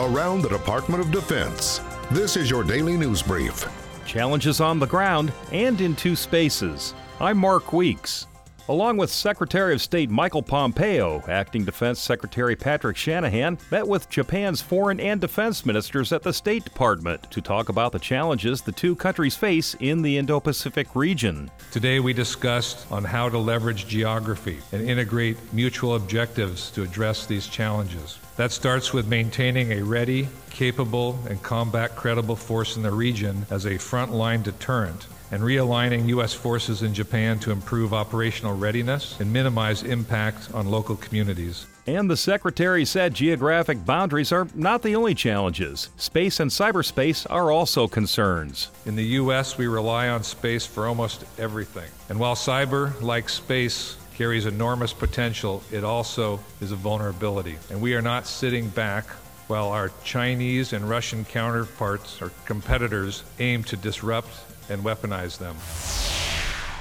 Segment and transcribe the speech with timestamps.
[0.00, 1.80] around the Department of Defense.
[2.10, 3.68] This is your daily news brief.
[4.06, 6.94] Challenges on the ground and in two spaces.
[7.20, 8.26] I'm Mark Weeks.
[8.70, 14.62] Along with Secretary of State Michael Pompeo, Acting Defense Secretary Patrick Shanahan met with Japan's
[14.62, 18.94] foreign and defense ministers at the State Department to talk about the challenges the two
[18.94, 21.50] countries face in the Indo Pacific region.
[21.72, 27.48] Today, we discussed on how to leverage geography and integrate mutual objectives to address these
[27.48, 28.20] challenges.
[28.36, 33.64] That starts with maintaining a ready, capable, and combat credible force in the region as
[33.64, 36.34] a frontline deterrent and realigning U.S.
[36.34, 41.66] forces in Japan to improve operational readiness and minimize impact on local communities.
[41.86, 45.88] And the Secretary said geographic boundaries are not the only challenges.
[45.96, 48.70] Space and cyberspace are also concerns.
[48.86, 51.90] In the U.S., we rely on space for almost everything.
[52.08, 57.56] And while cyber, like space, carries enormous potential, it also is a vulnerability.
[57.70, 59.06] And we are not sitting back
[59.48, 64.28] while our Chinese and Russian counterparts or competitors aim to disrupt
[64.70, 65.56] and weaponize them.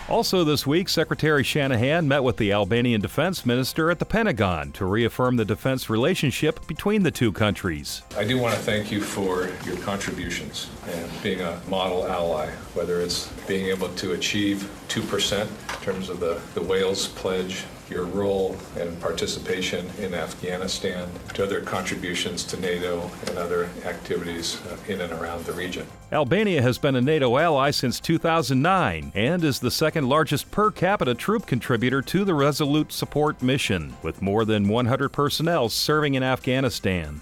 [0.10, 4.86] Also, this week, Secretary Shanahan met with the Albanian defense minister at the Pentagon to
[4.86, 8.02] reaffirm the defense relationship between the two countries.
[8.18, 13.02] I do want to thank you for your contributions and being a model ally, whether
[13.02, 18.58] it's being able to achieve 2% in terms of the, the Wales pledge your role
[18.78, 25.14] and participation in Afghanistan, to other contributions to NATO and other activities uh, in and
[25.14, 25.86] around the region.
[26.12, 31.14] Albania has been a NATO ally since 2009 and is the second largest per capita
[31.14, 37.22] troop contributor to the Resolute Support Mission, with more than 100 personnel serving in Afghanistan.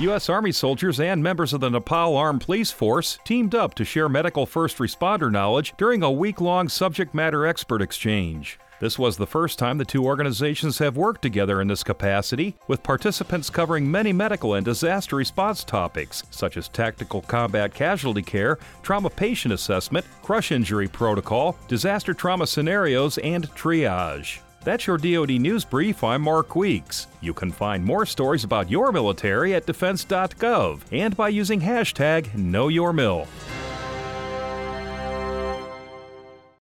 [0.00, 0.30] U.S.
[0.30, 4.46] Army soldiers and members of the Nepal Armed Police Force teamed up to share medical
[4.46, 8.58] first responder knowledge during a week long subject matter expert exchange.
[8.80, 12.82] This was the first time the two organizations have worked together in this capacity, with
[12.82, 19.10] participants covering many medical and disaster response topics, such as tactical combat casualty care, trauma
[19.10, 24.38] patient assessment, crush injury protocol, disaster trauma scenarios, and triage.
[24.62, 26.04] That's your DoD News Brief.
[26.04, 27.06] I'm Mark Weeks.
[27.22, 33.26] You can find more stories about your military at defense.gov and by using hashtag KnowYourMil.